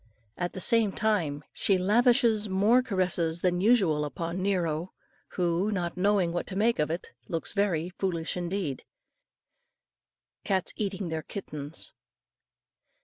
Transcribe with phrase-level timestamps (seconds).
[0.35, 4.93] At the same time she lavishes more caresses than usual upon Nero,
[5.37, 8.83] who, not knowing what to make of it, looks very foolish indeed.
[10.43, 11.93] CATS EATING THEIR KITTENS.